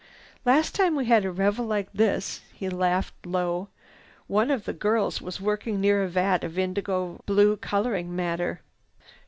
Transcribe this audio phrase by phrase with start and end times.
[0.45, 3.67] "Last time we had a revel like this," he laughed low,
[4.25, 8.61] "one of the girls was working near a vat of indigo blue coloring matter.